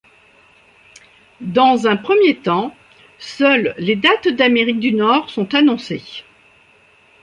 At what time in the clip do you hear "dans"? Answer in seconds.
1.41-1.85